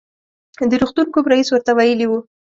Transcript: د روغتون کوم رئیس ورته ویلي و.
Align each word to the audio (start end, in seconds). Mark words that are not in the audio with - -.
د 0.69 0.71
روغتون 0.81 1.07
کوم 1.13 1.25
رئیس 1.31 1.49
ورته 1.51 1.71
ویلي 1.77 2.05
و. 2.07 2.11